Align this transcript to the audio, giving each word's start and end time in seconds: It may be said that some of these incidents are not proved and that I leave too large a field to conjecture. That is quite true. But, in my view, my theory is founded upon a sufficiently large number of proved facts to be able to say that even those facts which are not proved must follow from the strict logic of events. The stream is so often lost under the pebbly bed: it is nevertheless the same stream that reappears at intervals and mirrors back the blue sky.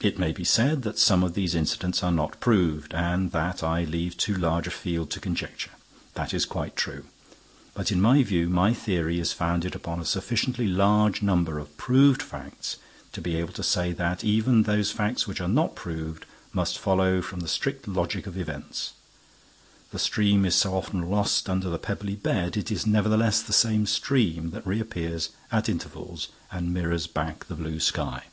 It 0.00 0.18
may 0.18 0.32
be 0.32 0.44
said 0.44 0.82
that 0.82 0.98
some 0.98 1.24
of 1.24 1.32
these 1.32 1.54
incidents 1.54 2.02
are 2.02 2.12
not 2.12 2.38
proved 2.38 2.92
and 2.92 3.32
that 3.32 3.62
I 3.62 3.84
leave 3.84 4.18
too 4.18 4.34
large 4.36 4.66
a 4.66 4.70
field 4.70 5.08
to 5.12 5.20
conjecture. 5.20 5.70
That 6.12 6.34
is 6.34 6.44
quite 6.44 6.76
true. 6.76 7.06
But, 7.72 7.90
in 7.90 8.02
my 8.02 8.22
view, 8.22 8.50
my 8.50 8.74
theory 8.74 9.18
is 9.18 9.32
founded 9.32 9.74
upon 9.74 10.00
a 10.00 10.04
sufficiently 10.04 10.66
large 10.68 11.22
number 11.22 11.58
of 11.58 11.74
proved 11.78 12.20
facts 12.20 12.76
to 13.12 13.22
be 13.22 13.36
able 13.36 13.54
to 13.54 13.62
say 13.62 13.92
that 13.92 14.22
even 14.22 14.64
those 14.64 14.90
facts 14.90 15.26
which 15.26 15.40
are 15.40 15.48
not 15.48 15.74
proved 15.74 16.26
must 16.52 16.76
follow 16.78 17.22
from 17.22 17.40
the 17.40 17.48
strict 17.48 17.88
logic 17.88 18.26
of 18.26 18.36
events. 18.36 18.92
The 19.90 19.98
stream 19.98 20.44
is 20.44 20.54
so 20.54 20.74
often 20.74 21.08
lost 21.08 21.48
under 21.48 21.70
the 21.70 21.78
pebbly 21.78 22.16
bed: 22.16 22.58
it 22.58 22.70
is 22.70 22.86
nevertheless 22.86 23.40
the 23.40 23.54
same 23.54 23.86
stream 23.86 24.50
that 24.50 24.66
reappears 24.66 25.30
at 25.50 25.66
intervals 25.70 26.28
and 26.52 26.74
mirrors 26.74 27.06
back 27.06 27.46
the 27.46 27.54
blue 27.56 27.80
sky. 27.80 28.24